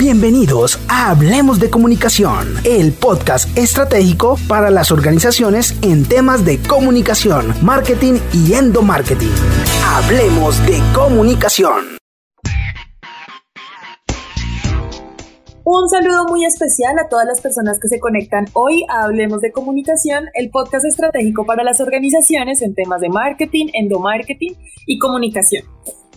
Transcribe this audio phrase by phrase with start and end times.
[0.00, 7.54] Bienvenidos a Hablemos de Comunicación, el podcast estratégico para las organizaciones en temas de comunicación,
[7.60, 9.34] marketing y endomarketing.
[9.84, 11.98] Hablemos de Comunicación.
[15.64, 19.52] Un saludo muy especial a todas las personas que se conectan hoy a Hablemos de
[19.52, 25.64] Comunicación, el podcast estratégico para las organizaciones en temas de marketing, endomarketing y comunicación.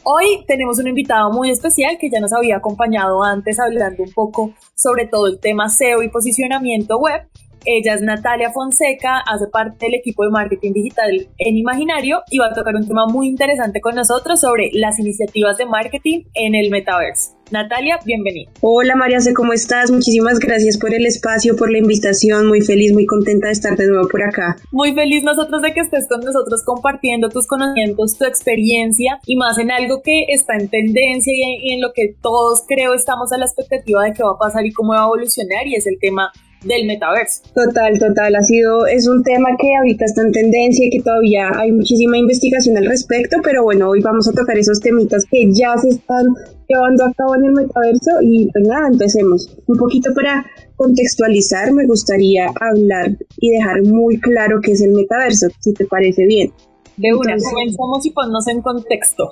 [0.05, 4.51] Hoy tenemos un invitado muy especial que ya nos había acompañado antes hablando un poco
[4.75, 7.21] sobre todo el tema SEO y posicionamiento web.
[7.65, 12.47] Ella es Natalia Fonseca, hace parte del equipo de marketing digital en Imaginario y va
[12.47, 16.69] a tocar un tema muy interesante con nosotros sobre las iniciativas de marketing en el
[16.69, 17.31] metaverso.
[17.51, 18.49] Natalia, bienvenida.
[18.61, 19.91] Hola María, ¿cómo estás?
[19.91, 22.47] Muchísimas gracias por el espacio, por la invitación.
[22.47, 24.55] Muy feliz, muy contenta de estar de nuevo por acá.
[24.71, 29.57] Muy feliz nosotros de que estés con nosotros compartiendo tus conocimientos, tu experiencia y más
[29.57, 33.45] en algo que está en tendencia y en, lo que todos creo estamos a la
[33.45, 36.31] expectativa de qué va a pasar y cómo va a evolucionar y es el tema
[36.63, 37.43] del metaverso.
[37.53, 41.49] Total, total, ha sido, es un tema que ahorita está en tendencia y que todavía
[41.55, 45.77] hay muchísima investigación al respecto, pero bueno, hoy vamos a tocar esos temitas que ya
[45.77, 46.27] se están
[46.67, 49.57] llevando a cabo en el metaverso y pues nada, empecemos.
[49.67, 55.47] Un poquito para contextualizar, me gustaría hablar y dejar muy claro qué es el metaverso,
[55.59, 56.51] si te parece bien.
[56.97, 59.29] De una, comenzamos y ponnos en contexto.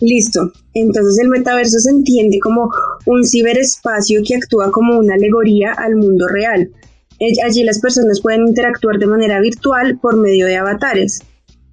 [0.00, 0.52] Listo.
[0.74, 2.68] Entonces el metaverso se entiende como
[3.06, 6.70] un ciberespacio que actúa como una alegoría al mundo real.
[7.44, 11.20] Allí las personas pueden interactuar de manera virtual por medio de avatares.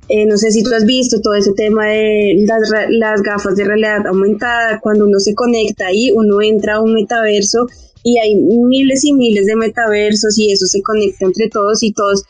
[0.09, 3.63] Eh, no sé si tú has visto todo ese tema de las, las, gafas de
[3.63, 7.67] realidad aumentada, cuando uno se conecta ahí, uno entra a un metaverso
[8.03, 12.23] y hay miles y miles de metaversos y eso se conecta entre todos y todos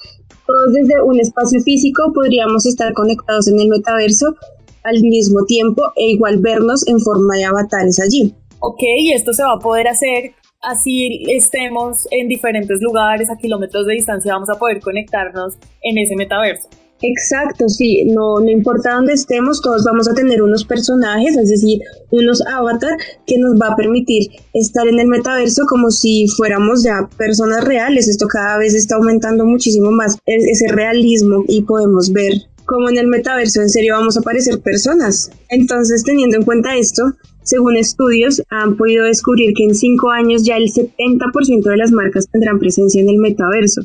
[0.45, 4.35] todos desde un espacio físico podríamos estar conectados en el metaverso
[4.83, 8.33] al mismo tiempo e igual vernos en forma de avatares allí.
[8.59, 10.33] Ok, y esto se va a poder hacer
[10.63, 16.15] así estemos en diferentes lugares a kilómetros de distancia, vamos a poder conectarnos en ese
[16.15, 16.69] metaverso.
[17.05, 21.81] Exacto, sí, no, no importa dónde estemos, todos vamos a tener unos personajes, es decir,
[22.11, 22.95] unos avatar
[23.27, 28.07] que nos va a permitir estar en el metaverso como si fuéramos ya personas reales.
[28.07, 32.31] Esto cada vez está aumentando muchísimo más ese realismo y podemos ver
[32.63, 35.29] cómo en el metaverso en serio vamos a aparecer personas.
[35.49, 37.03] Entonces, teniendo en cuenta esto,
[37.41, 42.29] según estudios, han podido descubrir que en cinco años ya el 70% de las marcas
[42.31, 43.81] tendrán presencia en el metaverso.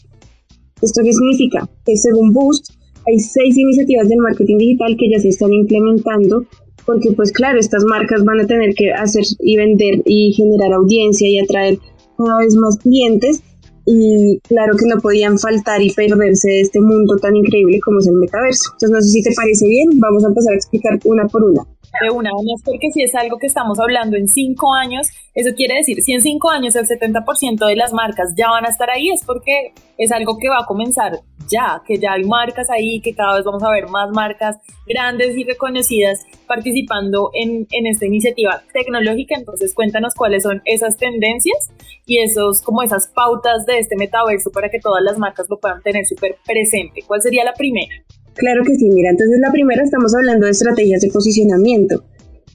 [0.80, 1.68] ¿Esto qué significa?
[1.84, 2.77] Que según Boost,
[3.08, 6.44] hay seis iniciativas del marketing digital que ya se están implementando
[6.84, 11.28] porque pues claro, estas marcas van a tener que hacer y vender y generar audiencia
[11.28, 11.78] y atraer
[12.16, 13.42] cada vez más clientes
[13.84, 18.06] y claro que no podían faltar y perderse de este mundo tan increíble como es
[18.06, 18.70] el metaverso.
[18.72, 21.62] Entonces no sé si te parece bien, vamos a empezar a explicar una por una.
[22.02, 25.76] De una, es porque si es algo que estamos hablando en cinco años, eso quiere
[25.76, 29.08] decir, si en cinco años el 70% de las marcas ya van a estar ahí,
[29.10, 33.14] es porque es algo que va a comenzar ya, que ya hay marcas ahí, que
[33.14, 38.62] cada vez vamos a ver más marcas grandes y reconocidas participando en, en esta iniciativa
[38.72, 39.36] tecnológica.
[39.36, 41.70] Entonces cuéntanos cuáles son esas tendencias
[42.06, 45.82] y esos, como esas pautas de este metaverso para que todas las marcas lo puedan
[45.82, 47.02] tener súper presente.
[47.06, 47.94] ¿Cuál sería la primera?
[48.38, 52.04] Claro que sí, mira, entonces la primera estamos hablando de estrategias de posicionamiento.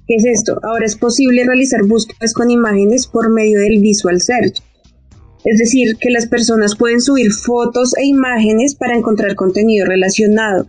[0.08, 0.58] ¿Qué es esto?
[0.64, 4.64] Ahora es posible realizar búsquedas con imágenes por medio del Visual Search.
[5.44, 10.68] Es decir, que las personas pueden subir fotos e imágenes para encontrar contenido relacionado.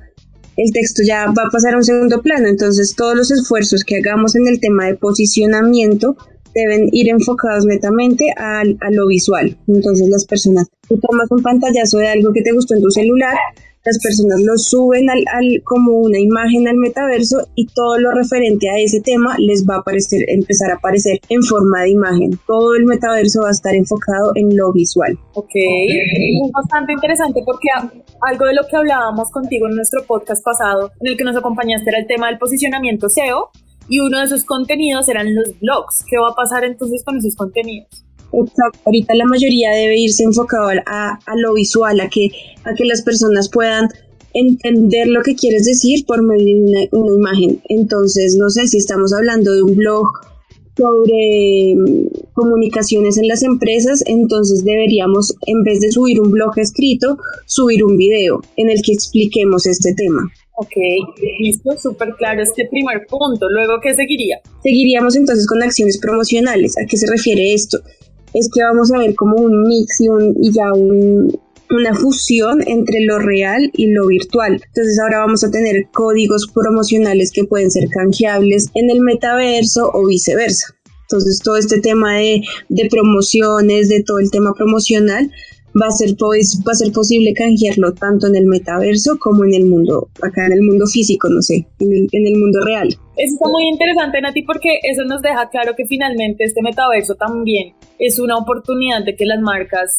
[0.57, 3.99] El texto ya va a pasar a un segundo plano, entonces todos los esfuerzos que
[3.99, 6.17] hagamos en el tema de posicionamiento
[6.55, 9.57] deben ir enfocados netamente a, lo visual.
[9.69, 13.37] Entonces las personas, tú tomas un pantallazo de algo que te gustó en tu celular,
[13.85, 18.79] las personas lo suben al, como una imagen al metaverso y todo lo referente a
[18.79, 22.39] ese tema les va a aparecer, empezar a aparecer en forma de imagen.
[22.47, 25.19] Todo el metaverso va a estar enfocado en lo visual.
[25.35, 27.69] Ok, es bastante interesante porque
[28.23, 31.91] algo de lo que hablábamos contigo en nuestro podcast pasado, en el que nos acompañaste,
[31.91, 33.51] era el tema del posicionamiento SEO
[33.89, 36.05] y uno de esos contenidos eran los blogs.
[36.09, 38.04] ¿Qué va a pasar entonces con esos contenidos?
[38.43, 38.79] Exacto.
[38.85, 42.31] Ahorita la mayoría debe irse enfocado a, lo visual, a que,
[42.65, 43.89] a que las personas puedan
[44.33, 47.61] entender lo que quieres decir por medio de una, imagen.
[47.69, 50.09] Entonces, no sé si estamos hablando de un blog
[50.77, 57.17] sobre mm, comunicaciones en las empresas, entonces deberíamos, en vez de subir un blog escrito,
[57.47, 60.29] subir un video en el que expliquemos este tema.
[60.57, 60.73] Ok,
[61.41, 63.49] listo, súper claro este primer punto.
[63.49, 64.41] Luego, ¿qué seguiría?
[64.63, 66.77] Seguiríamos entonces con acciones promocionales.
[66.79, 67.79] ¿A qué se refiere esto?
[68.35, 70.07] Es que vamos a ver como un mix y,
[70.41, 74.61] y ya una fusión entre lo real y lo virtual.
[74.67, 80.07] Entonces ahora vamos a tener códigos promocionales que pueden ser canjeables en el metaverso o
[80.07, 80.75] viceversa.
[81.03, 85.31] Entonces todo este tema de, de promociones, de todo el tema promocional,
[85.81, 89.65] va a ser va a ser posible canjearlo tanto en el metaverso como en el
[89.65, 93.35] mundo acá en el mundo físico no sé en el, en el mundo real eso
[93.35, 98.19] está muy interesante Nati porque eso nos deja claro que finalmente este metaverso también es
[98.19, 99.99] una oportunidad de que las marcas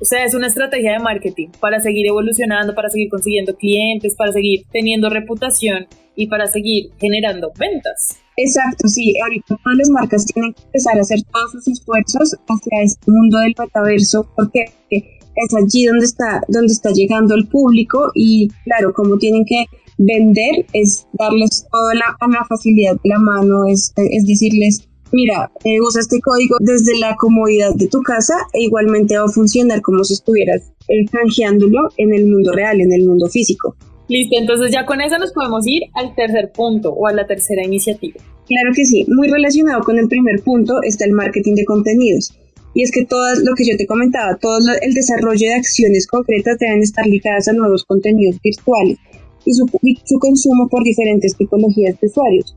[0.00, 4.30] o sea, es una estrategia de marketing para seguir evolucionando, para seguir consiguiendo clientes, para
[4.30, 8.16] seguir teniendo reputación y para seguir generando ventas.
[8.36, 9.14] Exacto, sí.
[9.20, 13.38] Ahorita todas las marcas tienen que empezar a hacer todos sus esfuerzos hacia este mundo
[13.38, 19.18] del metaverso porque es allí donde está, donde está llegando el público y claro, como
[19.18, 19.66] tienen que
[19.98, 25.80] vender es darles toda la, la facilidad de la mano, es, es decirles, mira, eh,
[25.80, 30.04] usa este código desde la comodidad de tu casa e igualmente va a funcionar como
[30.04, 33.76] si estuvieras eh, canjeándolo en el mundo real, en el mundo físico.
[34.08, 37.62] Listo, entonces ya con eso nos podemos ir al tercer punto o a la tercera
[37.64, 38.18] iniciativa.
[38.46, 42.32] Claro que sí, muy relacionado con el primer punto está el marketing de contenidos.
[42.74, 46.58] Y es que todo lo que yo te comentaba, todo el desarrollo de acciones concretas
[46.58, 48.98] deben estar ligadas a nuevos contenidos virtuales
[49.44, 49.66] y su,
[50.04, 52.56] su consumo por diferentes tipologías de usuarios.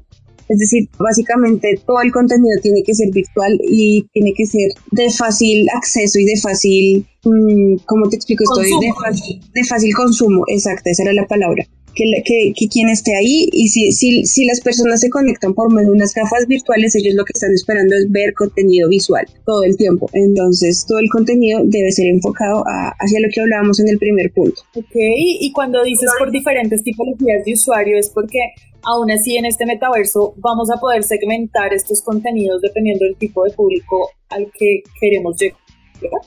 [0.50, 5.10] Es decir, básicamente todo el contenido tiene que ser virtual y tiene que ser de
[5.10, 8.60] fácil acceso y de fácil, mm, ¿cómo te explico esto?
[8.60, 11.66] De, fácil, de fácil consumo, exacto, esa era la palabra
[11.96, 15.72] que, que, que, quien esté ahí y si, si, si las personas se conectan por
[15.74, 19.64] medio de unas gafas virtuales, ellos lo que están esperando es ver contenido visual todo
[19.64, 20.10] el tiempo.
[20.14, 24.32] Entonces, todo el contenido debe ser enfocado a, hacia lo que hablábamos en el primer
[24.32, 24.62] punto.
[24.76, 28.40] Ok, y cuando dices por diferentes tipologías de usuario es porque
[28.84, 33.52] aún así en este metaverso vamos a poder segmentar estos contenidos dependiendo del tipo de
[33.52, 36.22] público al que queremos llegar.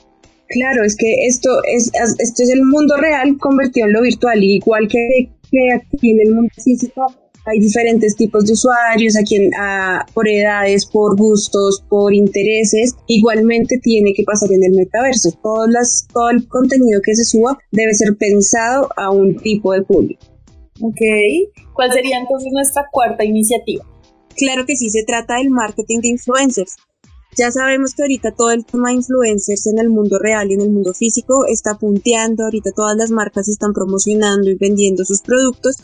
[0.47, 4.87] Claro, es que esto es, esto es el mundo real convertido en lo virtual, igual
[4.87, 7.05] que que aquí en el mundo físico
[7.45, 12.95] hay diferentes tipos de usuarios, a quien a, por edades, por gustos, por intereses.
[13.07, 15.31] Igualmente tiene que pasar en el metaverso.
[15.43, 19.83] Todas las, todo el contenido que se suba debe ser pensado a un tipo de
[19.83, 20.25] público.
[20.81, 21.01] Ok.
[21.73, 23.85] ¿Cuál sería entonces nuestra cuarta iniciativa?
[24.35, 26.75] Claro que sí, se trata del marketing de influencers.
[27.37, 30.61] Ya sabemos que ahorita todo el tema de influencers en el mundo real y en
[30.61, 35.75] el mundo físico está punteando, ahorita todas las marcas están promocionando y vendiendo sus productos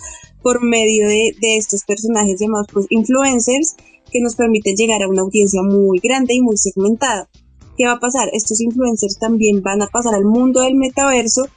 [0.42, 3.76] por medio de, estos personajes llamados pues, influencers
[4.10, 7.30] que nos permiten llegar a una audiencia muy grande y muy segmentada.
[7.78, 8.30] ¿Qué va a pasar?
[8.32, 11.48] Estos influencers también van a pasar al mundo del metaverso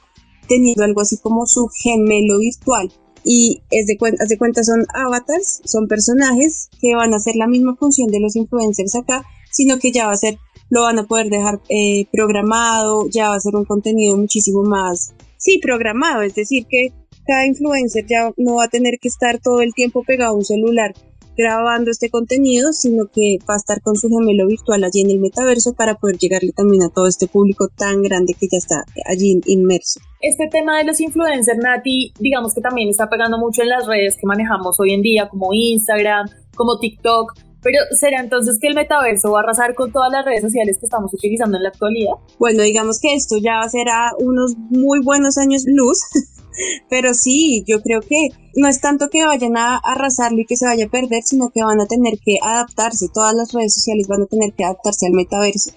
[0.47, 2.91] teniendo algo así como su gemelo virtual.
[3.23, 7.75] Y es cuenta, de cuenta son avatars, son personajes que van a hacer la misma
[7.75, 9.25] función de los influencers acá,
[9.55, 10.37] sino que ya va a ser,
[10.69, 15.13] lo van a poder dejar eh, programado, ya va a ser un contenido muchísimo más,
[15.37, 16.91] sí, programado, es decir, que
[17.25, 20.45] cada influencer ya no va a tener que estar todo el tiempo pegado a un
[20.45, 20.93] celular
[21.37, 25.19] grabando este contenido, sino que va a estar con su gemelo virtual allí en el
[25.19, 29.41] metaverso para poder llegarle también a todo este público tan grande que ya está allí
[29.45, 29.99] inmerso.
[30.21, 34.15] Este tema de los influencers, Nati, digamos que también está pegando mucho en las redes
[34.15, 37.33] que manejamos hoy en día, como Instagram, como TikTok,
[37.65, 40.85] pero ¿será entonces que el metaverso va a arrasar con todas las redes sociales que
[40.85, 42.13] estamos utilizando en la actualidad?
[42.37, 45.97] Bueno, digamos que esto ya va a ser a unos muy buenos años luz,
[46.91, 50.67] pero sí, yo creo que no es tanto que vayan a arrasarlo y que se
[50.67, 54.21] vaya a perder, sino que van a tener que adaptarse, todas las redes sociales van
[54.21, 55.71] a tener que adaptarse al metaverso.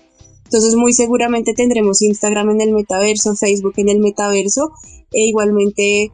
[0.45, 4.73] Entonces muy seguramente tendremos Instagram en el metaverso, Facebook en el metaverso
[5.11, 6.13] e igualmente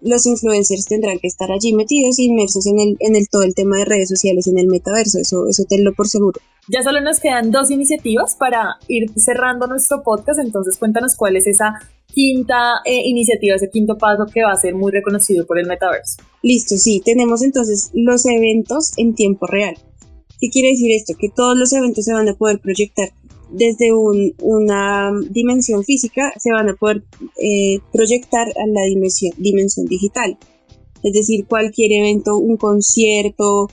[0.00, 3.54] los influencers tendrán que estar allí metidos y inmersos en el, en el todo el
[3.54, 6.40] tema de redes sociales, en el metaverso, eso, eso tenlo por seguro.
[6.68, 11.46] Ya solo nos quedan dos iniciativas para ir cerrando nuestro podcast, entonces cuéntanos cuál es
[11.46, 11.74] esa
[12.06, 16.22] quinta eh, iniciativa, ese quinto paso que va a ser muy reconocido por el metaverso.
[16.42, 19.76] Listo, sí, tenemos entonces los eventos en tiempo real.
[20.40, 21.14] ¿Qué quiere decir esto?
[21.18, 23.10] Que todos los eventos se van a poder proyectar
[23.50, 27.04] desde una dimensión física se van a poder
[27.42, 30.38] eh, proyectar a la dimensión, dimensión digital.
[31.02, 33.68] Es decir, cualquier evento, un concierto,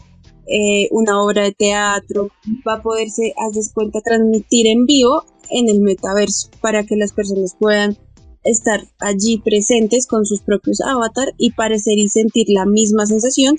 [0.48, 2.30] eh, una obra de teatro,
[2.68, 7.56] va a poderse, haz cuenta, transmitir en vivo en el metaverso para que las personas
[7.60, 7.98] puedan
[8.44, 13.58] estar allí presentes con sus propios avatar y parecer y sentir la misma sensación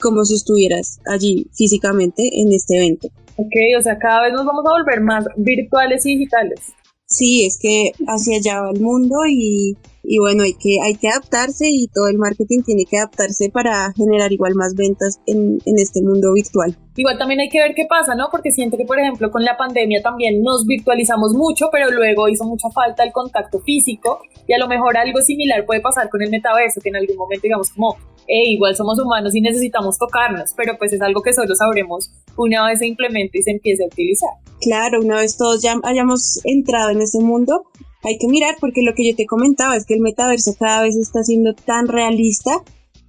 [0.00, 3.08] como si estuvieras allí físicamente en este evento.
[3.38, 6.60] Ok, o sea, cada vez nos vamos a volver más virtuales y digitales.
[7.08, 11.08] Sí, es que hacia allá va el mundo y, y bueno, hay que, hay que
[11.08, 15.78] adaptarse y todo el marketing tiene que adaptarse para generar igual más ventas en, en
[15.78, 16.76] este mundo virtual.
[16.96, 18.28] Igual también hay que ver qué pasa, ¿no?
[18.30, 22.44] Porque siento que, por ejemplo, con la pandemia también nos virtualizamos mucho, pero luego hizo
[22.44, 26.30] mucha falta el contacto físico y a lo mejor algo similar puede pasar con el
[26.30, 27.96] metaverso, que en algún momento, digamos, como
[28.28, 32.66] e igual somos humanos y necesitamos tocarnos, pero pues es algo que solo sabremos una
[32.66, 34.30] vez se implemente y se empiece a utilizar.
[34.60, 37.64] Claro, una vez todos ya hayamos entrado en ese mundo,
[38.02, 40.96] hay que mirar porque lo que yo te comentaba es que el metaverso cada vez
[40.96, 42.62] está siendo tan realista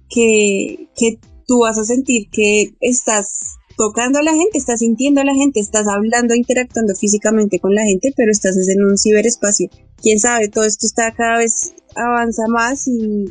[0.08, 5.24] que, que tú vas a sentir que estás tocando a la gente, estás sintiendo a
[5.24, 9.70] la gente, estás hablando, interactuando físicamente con la gente, pero estás en un ciberespacio.
[10.02, 13.24] Quién sabe, todo esto está cada vez avanza más y,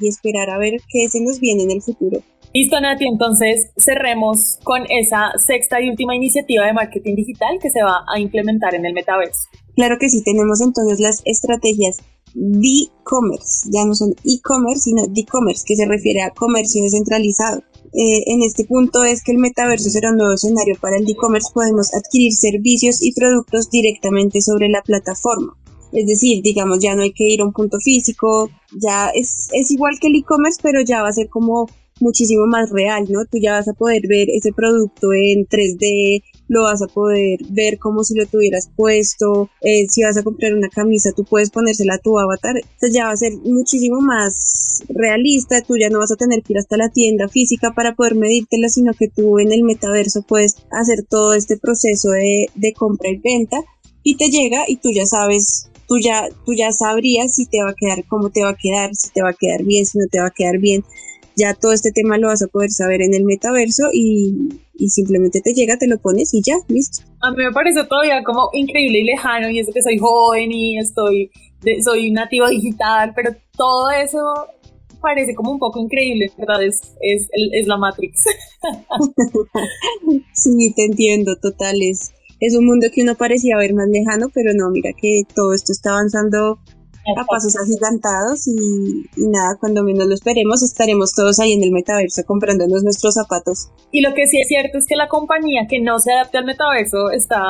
[0.00, 2.22] y esperar a ver qué se nos viene en el futuro.
[2.54, 7.82] Listo, Nati, entonces cerremos con esa sexta y última iniciativa de marketing digital que se
[7.82, 9.48] va a implementar en el metaverso.
[9.74, 11.96] Claro que sí, tenemos entonces las estrategias
[12.34, 17.62] de-commerce, ya no son e-commerce, sino de-commerce, que se refiere a comercio descentralizado.
[17.94, 21.50] Eh, en este punto es que el metaverso será un nuevo escenario para el e-commerce,
[21.54, 25.56] podemos adquirir servicios y productos directamente sobre la plataforma.
[25.92, 29.70] Es decir, digamos, ya no hay que ir a un punto físico, ya es, es
[29.70, 31.66] igual que el e-commerce, pero ya va a ser como
[32.00, 33.24] muchísimo más real, ¿no?
[33.30, 37.78] Tú ya vas a poder ver ese producto en 3D, lo vas a poder ver
[37.78, 41.94] como si lo tuvieras puesto, eh, si vas a comprar una camisa, tú puedes ponérsela
[41.94, 46.12] a tu avatar, entonces ya va a ser muchísimo más realista, tú ya no vas
[46.12, 49.52] a tener que ir hasta la tienda física para poder medírtela, sino que tú en
[49.52, 53.58] el metaverso puedes hacer todo este proceso de, de compra y venta
[54.02, 57.70] y te llega y tú ya sabes tú ya, tú ya sabrías si te va
[57.70, 60.06] a quedar, cómo te va a quedar, si te va a quedar bien, si no
[60.10, 60.82] te va a quedar bien
[61.36, 64.48] ya todo este tema lo vas a poder saber en el metaverso y,
[64.88, 67.04] simplemente te llega, te lo pones y ya, listo.
[67.20, 70.76] A mí me parece todavía como increíble y lejano y eso que soy joven y
[70.78, 71.30] estoy,
[71.84, 74.18] soy nativo digital, pero todo eso
[75.00, 76.64] parece como un poco increíble, ¿verdad?
[76.64, 78.24] Es, es, es la Matrix.
[80.34, 84.50] sí, te entiendo, total, es, es un mundo que uno parecía ver más lejano, pero
[84.52, 86.58] no, mira que todo esto está avanzando
[87.16, 91.70] a pasos agigantados y, y, nada, cuando menos lo esperemos estaremos todos ahí en el
[91.70, 93.70] metaverso comprándonos nuestros zapatos.
[93.92, 96.44] Y lo que sí es cierto es que la compañía que no se adapte al
[96.44, 97.42] metaverso está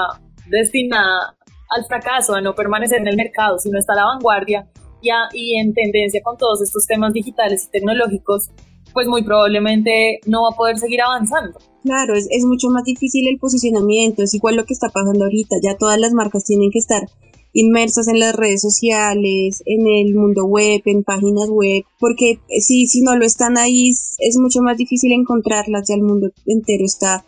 [0.50, 1.36] destinada
[1.70, 4.68] al fracaso, a no permanecer en el mercado, sino está a la vanguardia
[5.00, 8.50] y, y en tendencia con todos estos temas digitales y tecnológicos,
[8.92, 11.58] pues muy probablemente no va a poder seguir avanzando.
[11.82, 15.56] Claro, es, es mucho más difícil el posicionamiento, es igual lo que está pasando ahorita,
[15.62, 17.08] ya todas las marcas tienen que estar
[17.52, 23.02] inmersas en las redes sociales, en el mundo web, en páginas web, porque si, si
[23.02, 27.24] no lo están ahí es mucho más difícil encontrarlas, ya el mundo entero está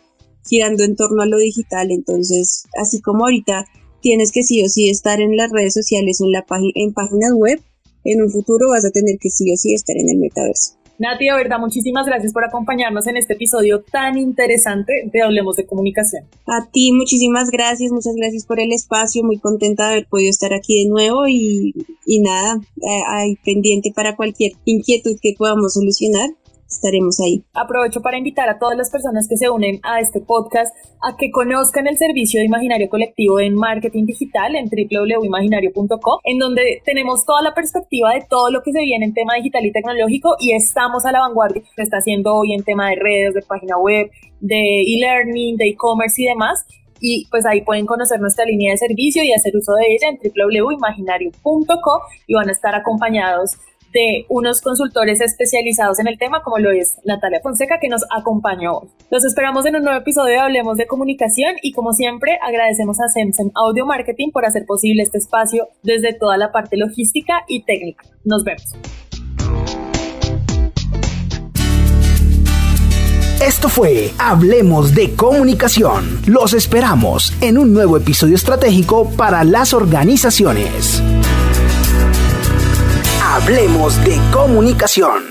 [0.47, 3.65] girando en torno a lo digital, entonces así como ahorita
[4.01, 6.45] tienes que sí o sí estar en las redes sociales en, la
[6.75, 7.61] en páginas web,
[8.03, 10.73] en un futuro vas a tener que sí o sí estar en el metaverso.
[10.97, 15.65] Nati, de verdad, muchísimas gracias por acompañarnos en este episodio tan interesante de Hablemos de
[15.65, 16.23] Comunicación.
[16.45, 20.53] A ti, muchísimas gracias, muchas gracias por el espacio, muy contenta de haber podido estar
[20.53, 21.73] aquí de nuevo y,
[22.05, 26.29] y nada, eh, hay pendiente para cualquier inquietud que podamos solucionar
[26.75, 27.43] estaremos ahí.
[27.53, 31.31] Aprovecho para invitar a todas las personas que se unen a este podcast a que
[31.31, 37.41] conozcan el servicio de Imaginario Colectivo en marketing digital en www.imaginario.com, en donde tenemos toda
[37.41, 41.05] la perspectiva de todo lo que se viene en tema digital y tecnológico y estamos
[41.05, 41.63] a la vanguardia.
[41.75, 46.21] Se está haciendo hoy en tema de redes, de página web, de e-learning, de e-commerce
[46.21, 46.65] y demás
[46.99, 50.17] y pues ahí pueden conocer nuestra línea de servicio y hacer uso de ella en
[50.17, 53.51] www.imaginario.com y van a estar acompañados
[53.93, 58.81] de unos consultores especializados en el tema, como lo es Natalia Fonseca, que nos acompañó.
[59.09, 63.07] Los esperamos en un nuevo episodio de Hablemos de Comunicación y como siempre agradecemos a
[63.07, 68.05] Semsen Audio Marketing por hacer posible este espacio desde toda la parte logística y técnica.
[68.23, 68.73] Nos vemos.
[73.45, 76.21] Esto fue Hablemos de Comunicación.
[76.25, 81.03] Los esperamos en un nuevo episodio estratégico para las organizaciones.
[83.35, 85.25] Hablemos de comunicación.